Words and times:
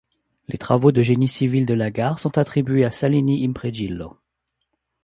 Les 0.47 0.57
travaux 0.57 0.91
de 0.91 1.03
génie 1.03 1.27
civil 1.27 1.63
de 1.67 1.75
la 1.75 1.91
gare 1.91 2.17
sont 2.17 2.39
attribués 2.39 2.83
à 2.85 2.89
Salini 2.89 3.45
Impregilo. 3.45 4.17